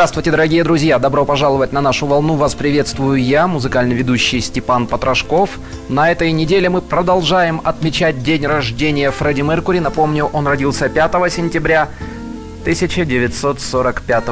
Здравствуйте, 0.00 0.30
дорогие 0.30 0.64
друзья! 0.64 0.98
Добро 0.98 1.26
пожаловать 1.26 1.74
на 1.74 1.82
нашу 1.82 2.06
волну. 2.06 2.36
Вас 2.36 2.54
приветствую 2.54 3.22
я, 3.22 3.46
музыкальный 3.46 3.94
ведущий 3.94 4.40
Степан 4.40 4.86
Потрошков. 4.86 5.58
На 5.90 6.10
этой 6.10 6.32
неделе 6.32 6.70
мы 6.70 6.80
продолжаем 6.80 7.60
отмечать 7.64 8.22
день 8.22 8.46
рождения 8.46 9.10
Фредди 9.10 9.42
Меркури. 9.42 9.78
Напомню, 9.78 10.24
он 10.32 10.46
родился 10.46 10.88
5 10.88 11.30
сентября 11.30 11.90
1945 12.62 14.24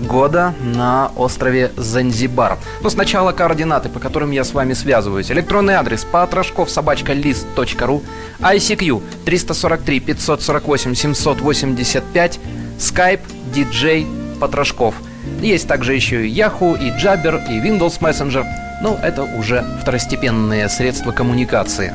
года 0.00 0.54
на 0.60 1.12
острове 1.14 1.70
Занзибар. 1.76 2.58
Но 2.80 2.90
сначала 2.90 3.30
координаты, 3.30 3.90
по 3.90 4.00
которым 4.00 4.32
я 4.32 4.42
с 4.42 4.52
вами 4.52 4.72
связываюсь. 4.72 5.30
Электронный 5.30 5.74
адрес 5.74 6.02
потрошков 6.02 6.68
собачка 6.68 7.12
лист.ру, 7.12 8.02
ICQ 8.40 9.02
343 9.24 10.00
548 10.00 10.94
785, 10.96 12.40
Skype 12.76 13.20
DJ 13.54 14.38
потрошков. 14.40 14.96
Есть 15.40 15.68
также 15.68 15.94
еще 15.94 16.26
и 16.26 16.32
Yahoo, 16.32 16.78
и 16.78 16.90
Jabber, 16.90 17.40
и 17.50 17.60
Windows 17.60 18.00
Messenger, 18.00 18.44
но 18.82 18.98
это 19.02 19.24
уже 19.24 19.64
второстепенные 19.80 20.68
средства 20.68 21.12
коммуникации. 21.12 21.92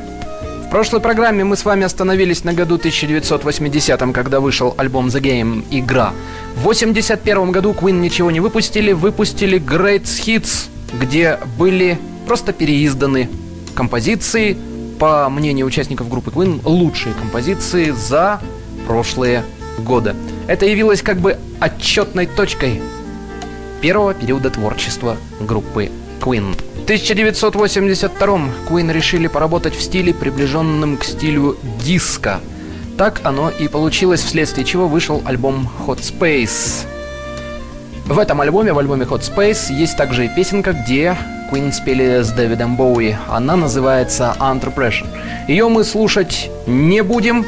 В 0.66 0.70
прошлой 0.70 1.00
программе 1.00 1.44
мы 1.44 1.56
с 1.56 1.64
вами 1.64 1.84
остановились 1.84 2.44
на 2.44 2.52
году 2.52 2.74
1980, 2.74 4.12
когда 4.12 4.40
вышел 4.40 4.74
альбом 4.76 5.06
The 5.06 5.20
Game 5.20 5.64
«Игра». 5.70 6.12
В 6.56 6.60
1981 6.60 7.52
году 7.52 7.72
Queen 7.72 8.00
ничего 8.00 8.30
не 8.30 8.40
выпустили, 8.40 8.92
выпустили 8.92 9.58
Great 9.58 10.02
Hits, 10.02 10.68
где 11.00 11.38
были 11.56 11.98
просто 12.26 12.52
переизданы 12.52 13.30
композиции, 13.74 14.58
по 14.98 15.28
мнению 15.30 15.66
участников 15.66 16.10
группы 16.10 16.30
Queen, 16.30 16.60
лучшие 16.64 17.14
композиции 17.14 17.90
за 17.90 18.40
прошлые 18.86 19.44
годы. 19.78 20.14
Это 20.48 20.66
явилось 20.66 21.02
как 21.02 21.18
бы 21.18 21.38
отчетной 21.60 22.26
точкой 22.26 22.82
первого 23.80 24.14
периода 24.14 24.50
творчества 24.50 25.16
группы 25.40 25.90
Queen. 26.20 26.54
В 26.76 26.84
1982 26.84 28.26
Queen 28.68 28.92
решили 28.92 29.26
поработать 29.26 29.74
в 29.74 29.82
стиле, 29.82 30.12
приближенном 30.14 30.96
к 30.96 31.04
стилю 31.04 31.56
диска. 31.84 32.40
Так 32.96 33.20
оно 33.24 33.50
и 33.50 33.68
получилось, 33.68 34.22
вследствие 34.22 34.64
чего 34.64 34.88
вышел 34.88 35.22
альбом 35.24 35.68
Hot 35.86 36.00
Space. 36.00 36.86
В 38.06 38.18
этом 38.18 38.40
альбоме, 38.40 38.72
в 38.72 38.78
альбоме 38.78 39.04
Hot 39.04 39.20
Space, 39.20 39.72
есть 39.72 39.96
также 39.96 40.26
и 40.26 40.28
песенка, 40.28 40.72
где 40.72 41.16
Queen 41.52 41.72
спели 41.72 42.22
с 42.22 42.30
Дэвидом 42.30 42.76
Боуи. 42.76 43.16
Она 43.28 43.54
называется 43.54 44.34
Under 44.40 44.74
Pressure. 44.74 45.06
Ее 45.46 45.68
мы 45.68 45.84
слушать 45.84 46.50
не 46.66 47.02
будем, 47.02 47.46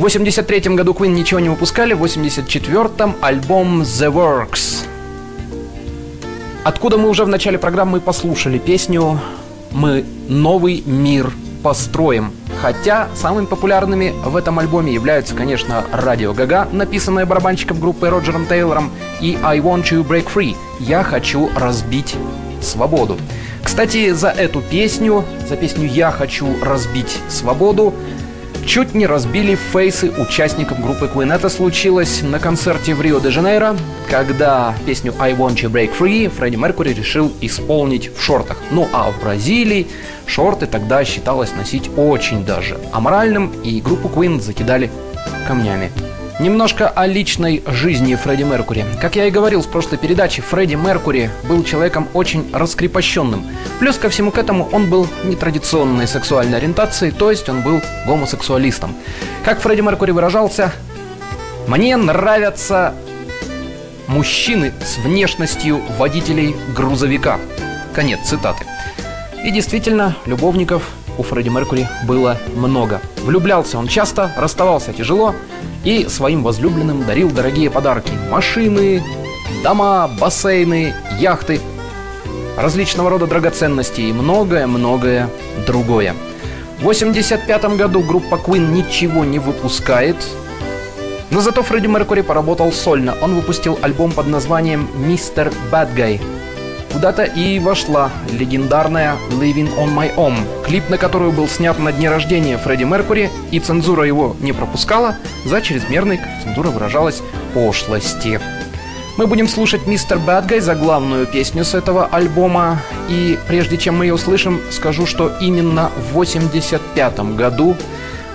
в 0.00 0.02
83 0.02 0.76
году 0.76 0.94
Queen 0.94 1.08
ничего 1.08 1.40
не 1.40 1.50
выпускали, 1.50 1.92
в 1.92 2.02
84-м 2.02 3.16
альбом 3.20 3.82
The 3.82 4.10
Works. 4.10 4.86
Откуда 6.64 6.96
мы 6.96 7.10
уже 7.10 7.26
в 7.26 7.28
начале 7.28 7.58
программы 7.58 8.00
послушали 8.00 8.56
песню 8.56 9.20
«Мы 9.72 10.06
новый 10.26 10.82
мир 10.86 11.30
построим». 11.62 12.32
Хотя 12.62 13.08
самыми 13.14 13.44
популярными 13.44 14.14
в 14.24 14.36
этом 14.36 14.58
альбоме 14.58 14.90
являются, 14.94 15.34
конечно, 15.34 15.84
«Радио 15.92 16.32
Гага», 16.32 16.66
написанное 16.72 17.26
барабанщиком 17.26 17.78
группы 17.78 18.08
Роджером 18.08 18.46
Тейлором, 18.46 18.90
и 19.20 19.38
«I 19.42 19.58
Want 19.58 19.84
to 19.90 20.02
Break 20.02 20.28
Free»– 20.34 20.56
«Я 20.80 21.02
хочу 21.02 21.50
разбить 21.54 22.16
свободу». 22.62 23.18
Кстати, 23.62 24.12
за 24.12 24.28
эту 24.28 24.62
песню, 24.62 25.24
за 25.46 25.56
песню 25.56 25.86
«Я 25.86 26.10
хочу 26.10 26.48
разбить 26.62 27.18
свободу» 27.28 27.92
чуть 28.66 28.94
не 28.94 29.06
разбили 29.06 29.54
фейсы 29.54 30.10
участников 30.10 30.80
группы 30.80 31.10
Queen. 31.12 31.34
Это 31.34 31.48
случилось 31.48 32.22
на 32.22 32.38
концерте 32.38 32.94
в 32.94 33.00
Рио-де-Жанейро, 33.00 33.76
когда 34.08 34.74
песню 34.86 35.14
«I 35.18 35.32
Want 35.32 35.56
You 35.56 35.70
Break 35.70 35.90
Free» 35.98 36.28
Фредди 36.28 36.56
Меркури 36.56 36.92
решил 36.92 37.32
исполнить 37.40 38.10
в 38.16 38.22
шортах. 38.22 38.58
Ну 38.70 38.88
а 38.92 39.10
в 39.10 39.20
Бразилии 39.20 39.86
шорты 40.26 40.66
тогда 40.66 41.04
считалось 41.04 41.52
носить 41.56 41.90
очень 41.96 42.44
даже 42.44 42.78
аморальным, 42.92 43.52
и 43.62 43.80
группу 43.80 44.08
Queen 44.08 44.40
закидали 44.40 44.90
камнями. 45.46 45.90
Немножко 46.40 46.88
о 46.88 47.06
личной 47.06 47.62
жизни 47.66 48.14
Фредди 48.14 48.44
Меркури. 48.44 48.86
Как 48.98 49.14
я 49.14 49.26
и 49.26 49.30
говорил 49.30 49.60
в 49.60 49.68
прошлой 49.68 49.98
передаче, 49.98 50.40
Фредди 50.40 50.74
Меркури 50.74 51.28
был 51.46 51.62
человеком 51.64 52.08
очень 52.14 52.50
раскрепощенным. 52.50 53.44
Плюс 53.78 53.98
ко 53.98 54.08
всему 54.08 54.30
к 54.30 54.38
этому 54.38 54.66
он 54.72 54.88
был 54.88 55.06
нетрадиционной 55.24 56.08
сексуальной 56.08 56.56
ориентации, 56.56 57.10
то 57.10 57.30
есть 57.30 57.50
он 57.50 57.60
был 57.60 57.82
гомосексуалистом. 58.06 58.96
Как 59.44 59.60
Фредди 59.60 59.82
Меркури 59.82 60.12
выражался, 60.12 60.72
«Мне 61.68 61.98
нравятся 61.98 62.94
мужчины 64.06 64.72
с 64.82 64.96
внешностью 64.96 65.82
водителей 65.98 66.56
грузовика». 66.74 67.38
Конец 67.94 68.20
цитаты. 68.24 68.64
И 69.44 69.50
действительно, 69.50 70.16
любовников 70.24 70.84
у 71.18 71.22
Фредди 71.22 71.50
Меркури 71.50 71.86
было 72.04 72.38
много. 72.56 73.02
Влюблялся 73.18 73.76
он 73.76 73.88
часто, 73.88 74.32
расставался 74.38 74.94
тяжело 74.94 75.34
и 75.84 76.08
своим 76.08 76.42
возлюбленным 76.42 77.04
дарил 77.04 77.30
дорогие 77.30 77.70
подарки. 77.70 78.12
Машины, 78.30 79.02
дома, 79.62 80.08
бассейны, 80.20 80.94
яхты, 81.18 81.60
различного 82.56 83.10
рода 83.10 83.26
драгоценности 83.26 84.02
и 84.02 84.12
многое-многое 84.12 85.28
другое. 85.66 86.14
В 86.78 86.82
1985 86.82 87.76
году 87.76 88.00
группа 88.00 88.36
Queen 88.36 88.72
ничего 88.72 89.24
не 89.24 89.38
выпускает, 89.38 90.16
но 91.30 91.40
зато 91.40 91.62
Фредди 91.62 91.86
Меркури 91.86 92.22
поработал 92.22 92.72
сольно. 92.72 93.14
Он 93.22 93.34
выпустил 93.34 93.78
альбом 93.82 94.12
под 94.12 94.26
названием 94.26 94.88
«Мистер 94.96 95.52
Bad 95.70 95.94
Guy», 95.94 96.20
Куда-то 96.92 97.22
и 97.24 97.58
вошла 97.58 98.10
легендарная 98.32 99.16
«Living 99.30 99.74
on 99.78 99.94
My 99.94 100.14
Own», 100.16 100.36
клип 100.64 100.88
на 100.90 100.98
которую 100.98 101.32
был 101.32 101.48
снят 101.48 101.78
на 101.78 101.92
дне 101.92 102.10
рождения 102.10 102.58
Фредди 102.58 102.84
Меркури, 102.84 103.30
и 103.50 103.60
цензура 103.60 104.04
его 104.04 104.36
не 104.40 104.52
пропускала, 104.52 105.16
за 105.44 105.62
чрезмерной, 105.62 106.18
как 106.18 106.28
цензура 106.42 106.68
выражалась, 106.68 107.22
пошлости. 107.54 108.40
Мы 109.16 109.26
будем 109.26 109.48
слушать 109.48 109.86
«Мистер 109.86 110.18
Бадгай» 110.18 110.60
за 110.60 110.74
главную 110.74 111.26
песню 111.26 111.64
с 111.64 111.74
этого 111.74 112.06
альбома, 112.06 112.80
и 113.08 113.38
прежде 113.48 113.76
чем 113.76 113.98
мы 113.98 114.06
ее 114.06 114.14
услышим, 114.14 114.60
скажу, 114.70 115.06
что 115.06 115.30
именно 115.40 115.90
в 115.96 116.12
1985 116.12 117.36
году 117.36 117.76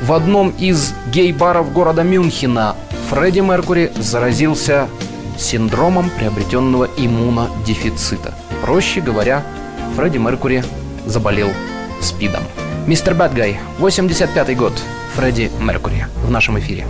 в 0.01 0.13
одном 0.13 0.49
из 0.59 0.93
гей-баров 1.11 1.73
города 1.73 2.03
Мюнхена 2.03 2.75
Фредди 3.09 3.39
Меркури 3.39 3.91
заразился 3.97 4.87
синдромом 5.37 6.09
приобретенного 6.09 6.87
иммунодефицита. 6.97 8.33
Проще 8.61 9.01
говоря, 9.01 9.43
Фредди 9.95 10.17
Меркури 10.17 10.63
заболел 11.05 11.49
СПИДом. 12.01 12.43
Мистер 12.87 13.13
Бэтгай, 13.13 13.59
85 13.79 14.57
год. 14.57 14.73
Фредди 15.15 15.51
Меркури 15.59 16.05
в 16.23 16.31
нашем 16.31 16.59
эфире. 16.59 16.85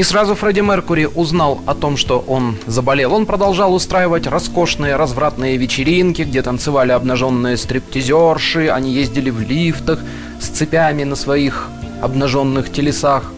Не 0.00 0.04
сразу 0.04 0.34
Фредди 0.34 0.60
Меркури 0.60 1.06
узнал 1.14 1.60
о 1.66 1.74
том, 1.74 1.98
что 1.98 2.24
он 2.26 2.56
заболел. 2.66 3.12
Он 3.12 3.26
продолжал 3.26 3.74
устраивать 3.74 4.26
роскошные 4.26 4.96
развратные 4.96 5.58
вечеринки, 5.58 6.22
где 6.22 6.40
танцевали 6.40 6.92
обнаженные 6.92 7.58
стриптизерши, 7.58 8.68
они 8.68 8.92
ездили 8.92 9.28
в 9.28 9.42
лифтах 9.42 9.98
с 10.40 10.46
цепями 10.46 11.04
на 11.04 11.16
своих 11.16 11.68
обнаженных 12.00 12.72
телесах. 12.72 13.30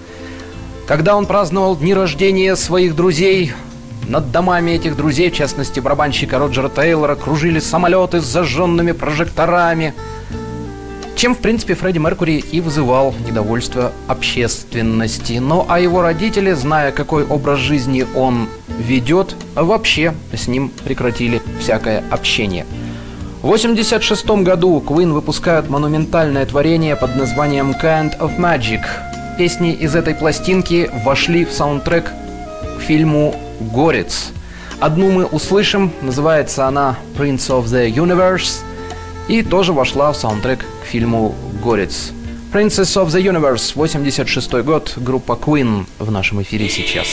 Когда 0.86 1.16
он 1.16 1.26
праздновал 1.26 1.74
дни 1.76 1.94
рождения 1.94 2.54
своих 2.54 2.94
друзей, 2.94 3.54
над 4.06 4.30
домами 4.30 4.70
этих 4.70 4.96
друзей, 4.96 5.32
в 5.32 5.34
частности 5.34 5.80
барабанщика 5.80 6.38
Роджера 6.38 6.68
Тейлора, 6.68 7.16
кружили 7.16 7.58
самолеты 7.58 8.20
с 8.20 8.24
зажженными 8.24 8.92
прожекторами– 8.92 9.94
чем, 11.22 11.36
в 11.36 11.38
принципе, 11.38 11.76
Фредди 11.76 11.98
Меркури 11.98 12.42
и 12.50 12.60
вызывал 12.60 13.14
недовольство 13.24 13.92
общественности. 14.08 15.34
Но 15.34 15.64
а 15.68 15.78
его 15.78 16.02
родители, 16.02 16.50
зная, 16.50 16.90
какой 16.90 17.24
образ 17.24 17.60
жизни 17.60 18.04
он 18.16 18.48
ведет, 18.66 19.36
вообще 19.54 20.14
с 20.32 20.48
ним 20.48 20.72
прекратили 20.84 21.40
всякое 21.60 22.02
общение. 22.10 22.66
В 23.40 23.46
1986 23.46 24.42
году 24.42 24.82
Queen 24.84 25.12
выпускают 25.12 25.70
монументальное 25.70 26.44
творение 26.44 26.96
под 26.96 27.14
названием 27.14 27.70
Kind 27.80 28.18
of 28.18 28.36
Magic. 28.36 28.80
Песни 29.38 29.74
из 29.74 29.94
этой 29.94 30.16
пластинки 30.16 30.90
вошли 31.04 31.44
в 31.44 31.52
саундтрек 31.52 32.10
к 32.78 32.80
фильму 32.80 33.36
«Горец». 33.60 34.32
Одну 34.80 35.12
мы 35.12 35.26
услышим, 35.26 35.92
называется 36.02 36.66
она 36.66 36.96
«Prince 37.16 37.46
of 37.50 37.66
the 37.66 37.88
Universe», 37.88 38.64
и 39.28 39.42
тоже 39.42 39.72
вошла 39.72 40.12
в 40.12 40.16
саундтрек 40.16 40.64
к 40.82 40.86
фильму 40.86 41.34
«Горец». 41.62 42.12
Princess 42.52 43.02
of 43.02 43.06
the 43.06 43.22
Universe, 43.22 43.72
86 43.74 44.52
год, 44.62 44.92
группа 44.96 45.32
Queen 45.32 45.86
в 45.98 46.10
нашем 46.10 46.42
эфире 46.42 46.68
сейчас. 46.68 47.06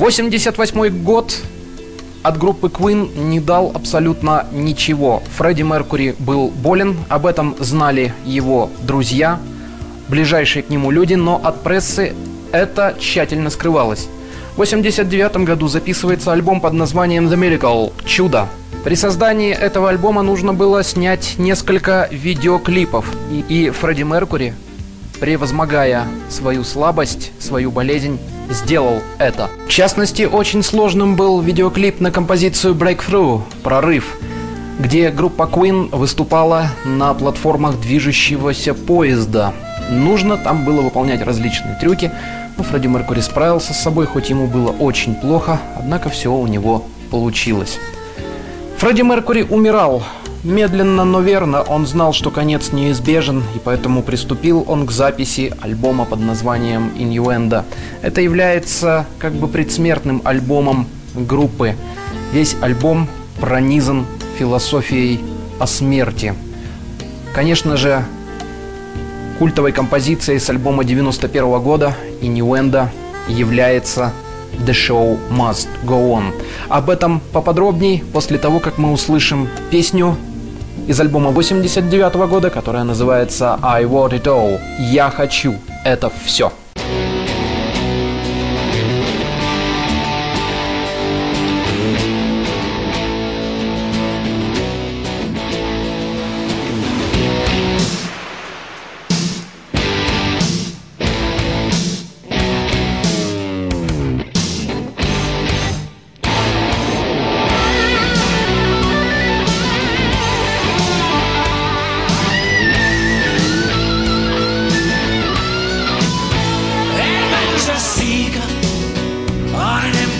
Восемьдесят 0.00 0.56
год 1.04 1.36
от 2.22 2.38
группы 2.38 2.68
Queen 2.68 3.18
не 3.18 3.38
дал 3.38 3.70
абсолютно 3.74 4.46
ничего. 4.50 5.22
Фредди 5.36 5.60
Меркури 5.60 6.16
был 6.18 6.48
болен, 6.48 6.96
об 7.10 7.26
этом 7.26 7.54
знали 7.58 8.14
его 8.24 8.70
друзья, 8.82 9.38
ближайшие 10.08 10.62
к 10.62 10.70
нему 10.70 10.90
люди, 10.90 11.14
но 11.14 11.38
от 11.44 11.62
прессы 11.62 12.14
это 12.50 12.96
тщательно 12.98 13.50
скрывалось. 13.50 14.08
В 14.56 14.62
1989 14.62 15.46
году 15.46 15.68
записывается 15.68 16.32
альбом 16.32 16.62
под 16.62 16.72
названием 16.72 17.28
The 17.28 17.36
Miracle– 17.36 17.92
«Чудо». 18.06 18.48
При 18.84 18.94
создании 18.94 19.52
этого 19.52 19.90
альбома 19.90 20.22
нужно 20.22 20.54
было 20.54 20.82
снять 20.82 21.34
несколько 21.36 22.08
видеоклипов, 22.10 23.04
и, 23.30 23.66
и 23.66 23.70
Фредди 23.70 24.04
Меркури 24.04 24.54
превозмогая 25.20 26.06
свою 26.28 26.64
слабость, 26.64 27.30
свою 27.38 27.70
болезнь, 27.70 28.18
сделал 28.48 29.02
это. 29.18 29.48
В 29.66 29.70
частности, 29.70 30.22
очень 30.22 30.62
сложным 30.62 31.14
был 31.14 31.40
видеоклип 31.40 32.00
на 32.00 32.10
композицию 32.10 32.74
Breakthrough 32.74 33.42
«Прорыв», 33.62 34.16
где 34.78 35.10
группа 35.10 35.42
Queen 35.42 35.94
выступала 35.94 36.68
на 36.84 37.12
платформах 37.14 37.78
движущегося 37.80 38.74
поезда. 38.74 39.52
Нужно 39.90 40.36
там 40.36 40.64
было 40.64 40.80
выполнять 40.80 41.22
различные 41.22 41.76
трюки, 41.78 42.10
но 42.56 42.64
Фредди 42.64 42.86
Меркури 42.86 43.20
справился 43.20 43.74
с 43.74 43.82
собой, 43.82 44.06
хоть 44.06 44.30
ему 44.30 44.46
было 44.46 44.70
очень 44.70 45.14
плохо, 45.14 45.60
однако 45.76 46.08
все 46.08 46.32
у 46.32 46.46
него 46.46 46.86
получилось. 47.10 47.78
Фредди 48.78 49.02
Меркури 49.02 49.42
умирал. 49.42 50.02
Медленно, 50.42 51.04
но 51.04 51.20
верно, 51.20 51.60
он 51.60 51.86
знал, 51.86 52.14
что 52.14 52.30
конец 52.30 52.72
неизбежен, 52.72 53.42
и 53.54 53.58
поэтому 53.62 54.02
приступил 54.02 54.64
он 54.66 54.86
к 54.86 54.90
записи 54.90 55.52
альбома 55.60 56.06
под 56.06 56.20
названием 56.20 56.92
«Innuendo». 56.96 57.64
Это 58.00 58.22
является 58.22 59.04
как 59.18 59.34
бы 59.34 59.48
предсмертным 59.48 60.22
альбомом 60.24 60.86
группы. 61.14 61.76
Весь 62.32 62.56
альбом 62.62 63.06
пронизан 63.38 64.06
философией 64.38 65.20
о 65.58 65.66
смерти. 65.66 66.32
Конечно 67.34 67.76
же, 67.76 68.02
культовой 69.38 69.72
композицией 69.72 70.40
с 70.40 70.48
альбома 70.48 70.84
91 70.84 71.60
года 71.60 71.94
«Innuendo» 72.22 72.88
является 73.28 74.10
The 74.66 74.72
Show 74.72 75.18
Must 75.30 75.68
Go 75.84 76.12
On. 76.12 76.32
Об 76.70 76.88
этом 76.88 77.20
поподробней 77.32 78.02
после 78.12 78.38
того, 78.38 78.58
как 78.58 78.78
мы 78.78 78.90
услышим 78.90 79.46
песню 79.70 80.16
из 80.88 81.00
альбома 81.00 81.30
89 81.30 82.14
года, 82.28 82.50
которая 82.50 82.84
называется 82.84 83.58
I 83.62 83.84
Want 83.84 84.10
It 84.10 84.24
All. 84.24 84.60
Я 84.78 85.10
хочу 85.10 85.54
это 85.84 86.10
все. 86.24 86.52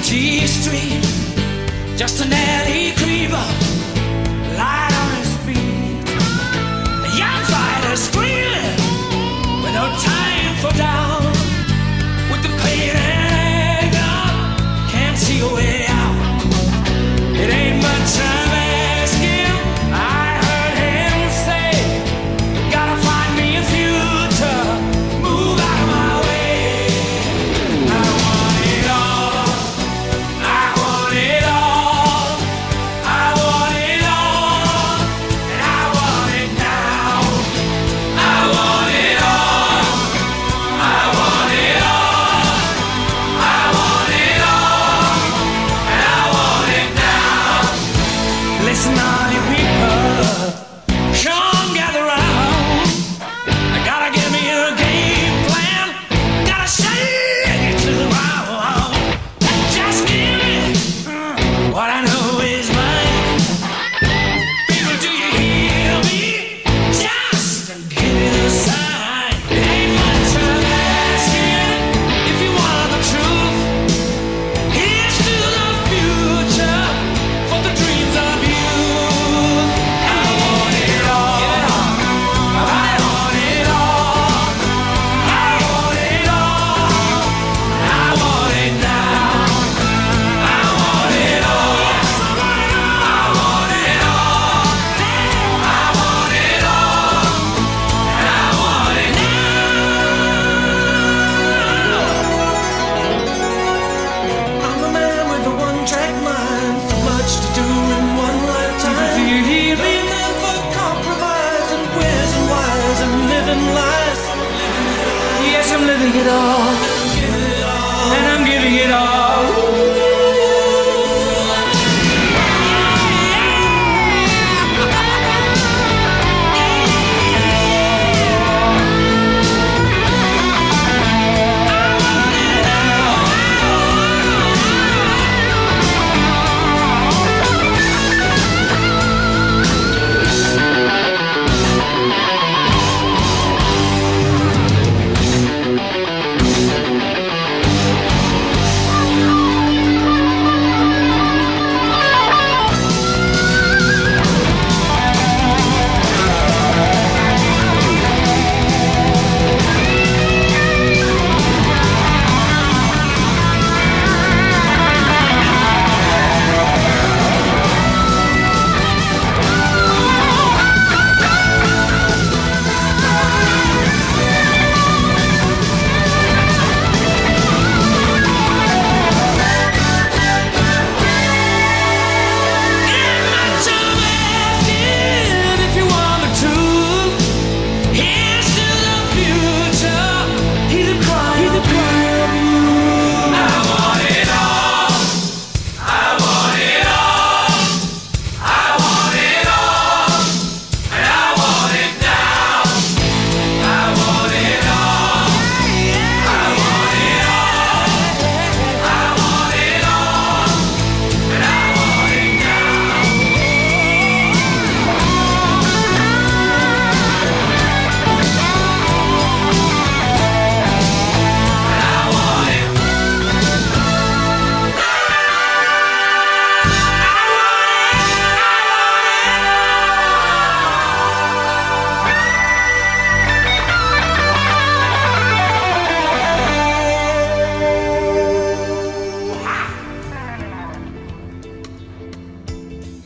G 0.02 0.46
Street. 0.46 1.09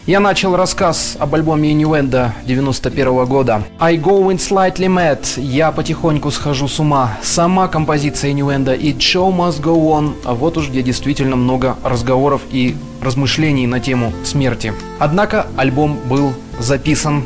Я 0.07 0.21
начал 0.21 0.55
рассказ 0.55 1.17
об 1.19 1.35
альбоме 1.35 1.73
Innuendo 1.73 2.31
91 2.45 3.25
года. 3.25 3.63
I 3.79 3.97
go 3.97 4.31
in 4.31 4.37
slightly 4.37 4.87
mad. 4.87 5.27
Я 5.41 5.73
потихоньку 5.73 6.31
схожу 6.31 6.69
с 6.69 6.79
ума. 6.79 7.17
Сама 7.23 7.69
композиция 7.69 8.33
Innuendo 8.33 8.79
It 8.79 8.99
show 8.99 9.35
must 9.35 9.63
go 9.63 9.75
on. 9.99 10.13
А 10.27 10.35
вот 10.35 10.59
уж 10.59 10.69
где 10.69 10.83
действительно 10.83 11.37
много 11.37 11.77
разговоров 11.83 12.43
и 12.51 12.77
размышлений 13.01 13.67
на 13.67 13.81
тему 13.81 14.13
смерти. 14.25 14.75
Однако 14.99 15.47
альбом 15.57 15.99
был 16.05 16.35
записан 16.59 17.25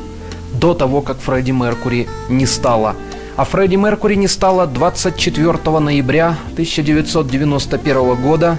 до 0.53 0.73
того, 0.73 1.01
как 1.01 1.19
Фредди 1.19 1.51
Меркури 1.51 2.07
не 2.29 2.47
стало. 2.47 2.95
А 3.37 3.45
Фредди 3.45 3.75
Меркури 3.75 4.15
не 4.15 4.29
стало 4.29 4.69
24 4.69 5.81
ноября 5.81 6.37
1991 6.53 8.15
года 8.23 8.57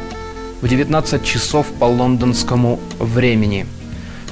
в 0.62 0.67
19 0.67 1.23
часов 1.23 1.67
по 1.79 1.86
лондонскому 1.86 2.82
времени. 2.99 3.65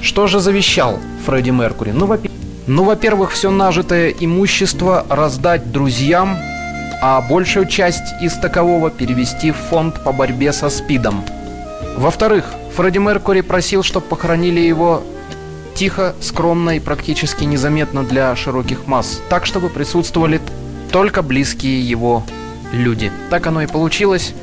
Что 0.00 0.26
же 0.26 0.40
завещал 0.40 0.98
Фредди 1.26 1.50
Меркури? 1.50 1.90
Ну, 1.90 2.06
во- 2.06 2.18
ну, 2.66 2.84
во-первых, 2.84 3.32
все 3.32 3.50
нажитое 3.50 4.14
имущество 4.18 5.04
раздать 5.08 5.72
друзьям, 5.72 6.36
а 7.00 7.20
большую 7.20 7.66
часть 7.66 8.14
из 8.20 8.34
такового 8.34 8.90
перевести 8.90 9.50
в 9.52 9.56
фонд 9.56 10.02
по 10.04 10.12
борьбе 10.12 10.52
со 10.52 10.68
СПИДом. 10.68 11.24
Во-вторых, 11.96 12.44
Фредди 12.76 12.98
Меркури 12.98 13.40
просил, 13.40 13.82
чтобы 13.82 14.06
похоронили 14.06 14.60
его 14.60 15.02
тихо, 15.74 16.14
скромно 16.20 16.76
и 16.76 16.80
практически 16.80 17.44
незаметно 17.44 18.02
для 18.02 18.34
широких 18.34 18.86
масс, 18.86 19.20
так, 19.28 19.46
чтобы 19.46 19.68
присутствовали 19.68 20.40
только 20.90 21.22
близкие 21.22 21.80
его 21.88 22.24
люди. 22.72 23.12
Так 23.30 23.46
оно 23.46 23.62
и 23.62 23.66
получилось. 23.66 24.34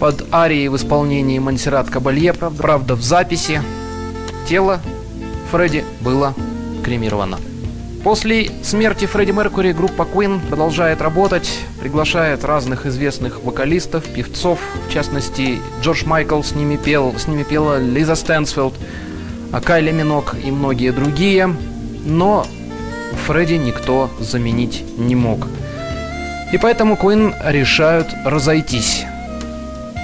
Под 0.00 0.24
арией 0.32 0.68
в 0.68 0.76
исполнении 0.76 1.38
Монсеррат 1.38 1.88
Кабалье, 1.88 2.32
правда, 2.32 2.60
правда 2.62 2.94
в 2.96 3.02
записи, 3.02 3.62
тело 4.48 4.80
Фредди 5.52 5.84
было 6.00 6.32
кремировано. 6.82 7.36
После 8.02 8.50
смерти 8.62 9.04
Фредди 9.04 9.32
Меркури 9.32 9.72
группа 9.72 10.02
Queen 10.02 10.40
продолжает 10.48 11.02
работать, 11.02 11.60
приглашает 11.78 12.42
разных 12.42 12.86
известных 12.86 13.44
вокалистов, 13.44 14.02
певцов, 14.06 14.58
в 14.88 14.90
частности 14.90 15.60
Джордж 15.82 16.06
Майкл 16.06 16.42
с 16.42 16.54
ними 16.54 16.76
пел, 16.76 17.14
с 17.18 17.28
ними 17.28 17.42
пела 17.42 17.78
Лиза 17.78 18.14
Стэнсфилд, 18.14 18.72
а 19.52 19.60
Кайли 19.60 19.92
Минок 19.92 20.34
и 20.42 20.50
многие 20.50 20.90
другие, 20.90 21.54
но 22.06 22.46
Фредди 23.26 23.54
никто 23.54 24.08
заменить 24.20 24.82
не 24.96 25.14
мог. 25.14 25.46
И 26.50 26.56
поэтому 26.56 26.94
Queen 26.94 27.34
решают 27.44 28.08
разойтись. 28.24 29.04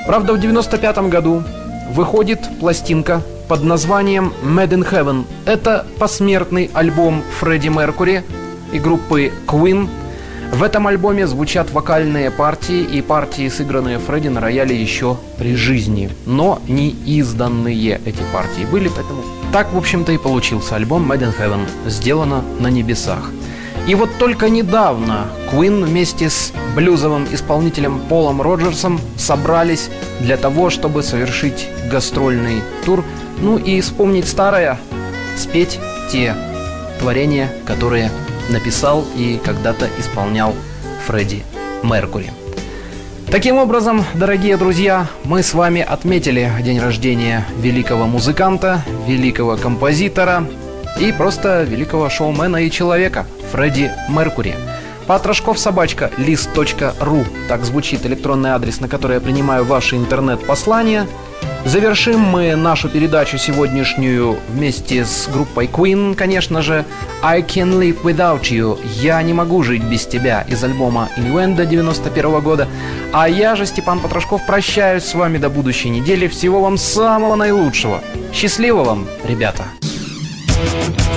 Правда, 0.07 0.35
в 0.35 0.41
95 0.41 0.99
году 1.09 1.43
выходит 1.95 2.41
пластинка 2.61 3.23
под 3.49 3.65
названием 3.65 4.33
Mad 4.43 4.69
in 4.69 4.89
Heaven. 4.89 5.25
Это 5.47 5.87
посмертный 5.99 6.71
альбом 6.75 7.23
Фредди 7.41 7.69
Меркури 7.69 8.23
и 8.73 8.79
группы 8.79 9.33
Queen. 9.47 9.89
В 10.53 10.63
этом 10.63 10.87
альбоме 10.87 11.27
звучат 11.27 11.71
вокальные 11.73 12.31
партии 12.31 12.83
и 12.83 13.03
партии, 13.03 13.49
сыгранные 13.49 13.99
Фредди 13.99 14.29
на 14.29 14.41
рояле 14.41 14.81
еще 14.81 15.17
при 15.39 15.57
жизни, 15.57 16.11
но 16.27 16.61
не 16.69 16.91
изданные 16.91 18.01
эти 18.05 18.23
партии 18.33 18.67
были, 18.71 18.89
поэтому 18.89 19.23
так, 19.53 19.73
в 19.73 19.79
общем-то, 19.79 20.13
и 20.13 20.19
получился 20.19 20.77
альбом 20.77 21.11
Mad 21.11 21.21
in 21.21 21.35
Heaven, 21.39 21.67
сделано 21.87 22.43
на 22.61 22.69
небесах. 22.69 23.31
И 23.87 23.95
вот 23.95 24.11
только 24.19 24.51
недавно 24.51 25.29
Queen 25.51 25.83
вместе 25.85 26.29
с 26.29 26.53
блюзовым 26.77 27.27
исполнителем 27.33 28.01
Полом 28.11 28.43
Роджерсом 28.43 29.01
собрались 29.17 29.89
для 30.21 30.37
того, 30.37 30.69
чтобы 30.69 31.03
совершить 31.03 31.69
гастрольный 31.91 32.61
тур, 32.85 33.03
ну 33.41 33.59
и 33.59 33.81
вспомнить 33.81 34.29
старое, 34.29 34.79
спеть 35.37 35.79
те 36.11 36.35
творения, 36.99 37.51
которые 37.67 38.11
написал 38.51 39.05
и 39.17 39.41
когда-то 39.45 39.89
исполнял 39.99 40.55
Фредди 41.07 41.45
Меркури. 41.83 42.31
Таким 43.31 43.59
образом, 43.59 44.05
дорогие 44.15 44.57
друзья, 44.57 45.07
мы 45.25 45.43
с 45.43 45.53
вами 45.53 45.83
отметили 45.83 46.51
день 46.63 46.81
рождения 46.81 47.45
великого 47.59 48.07
музыканта, 48.07 48.83
великого 49.07 49.57
композитора 49.57 50.47
и 50.99 51.13
просто 51.13 51.63
великого 51.63 52.09
шоумена 52.09 52.63
и 52.63 52.71
человека 52.71 53.27
Фредди 53.53 53.93
Меркури. 54.09 54.55
Патрашков 55.07 55.59
собачка 55.59 56.11
лист.ру 56.19 57.25
Так 57.49 57.65
звучит 57.65 58.05
электронный 58.05 58.51
адрес, 58.51 58.81
на 58.81 58.89
который 58.89 59.15
я 59.15 59.21
принимаю 59.21 59.65
ваши 59.65 59.97
интернет-послания– 59.97 61.07
Завершим 61.69 62.21
мы 62.21 62.57
нашу 62.57 62.89
передачу 62.89 63.37
сегодняшнюю 63.37 64.39
вместе 64.49 65.05
с 65.05 65.29
группой 65.29 65.67
Queen, 65.67 66.15
конечно 66.15 66.63
же, 66.63 66.87
I 67.23 67.43
Can 67.43 67.79
Live 67.79 68.01
Without 68.05 68.41
You, 68.45 68.79
Я 69.03 69.23
не 69.23 69.35
могу 69.35 69.63
жить 69.63 69.83
без 69.83 70.07
тебя 70.07 70.47
из 70.49 70.65
альбома 70.65 71.11
Innuendo 71.19 71.67
91 71.67 72.41
года. 72.41 72.69
А 73.13 73.29
я 73.29 73.55
же, 73.55 73.67
Степан 73.67 74.01
Потрошков, 74.01 74.47
прощаюсь 74.47 75.05
с 75.05 75.15
вами 75.15 75.37
до 75.37 75.51
будущей 75.51 75.91
недели. 75.91 76.27
Всего 76.27 76.63
вам 76.63 76.79
самого 76.79 77.35
наилучшего. 77.35 78.03
Счастливо 78.33 78.83
вам, 78.83 79.07
ребята! 79.25 79.65
But 80.49 81.08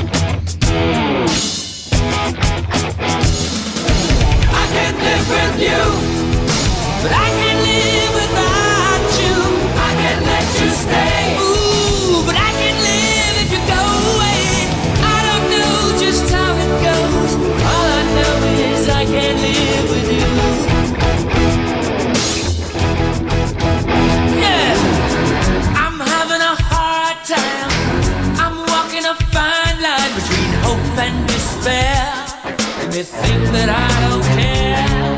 they 33.01 33.07
think 33.07 33.43
that 33.57 33.69
I 33.69 33.89
don't 34.05 34.21
care. 34.37 35.17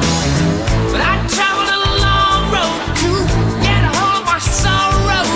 But 0.92 1.02
I 1.04 1.20
traveled 1.36 1.68
a 1.68 1.84
long 2.06 2.42
road 2.56 2.80
to 3.04 3.12
get 3.60 3.82
a 3.84 3.92
hold 3.92 4.24
of 4.24 4.26
my 4.32 4.40
sorrow. 4.40 5.28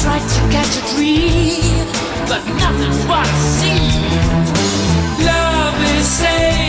Tried 0.00 0.24
to 0.24 0.40
catch 0.48 0.72
a 0.80 0.84
dream, 0.96 1.84
but 2.30 2.40
nothing's 2.64 3.00
what 3.04 3.28
I 3.28 3.40
see. 3.60 3.84
Love 5.28 5.76
is 5.92 6.08
saying, 6.08 6.61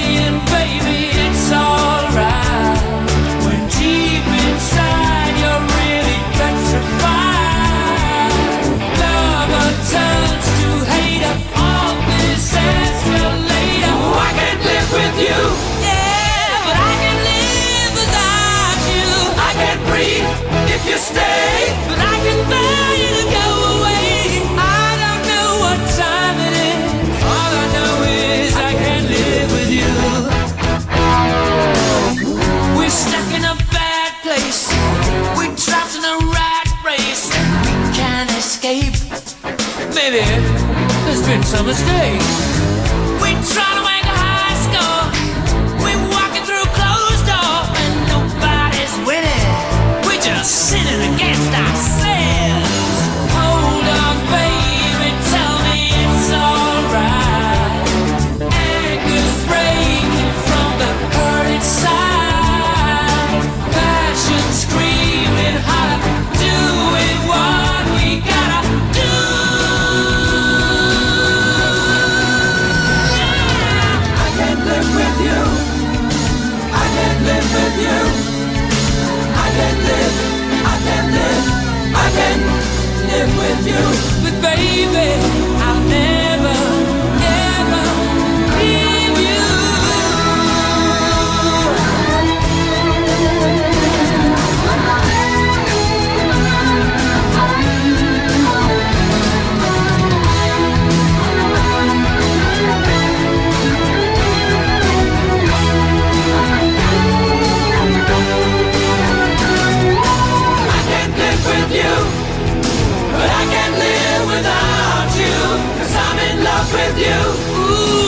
with 116.93 117.05
you. 117.05 117.99
Ooh. 117.99 118.02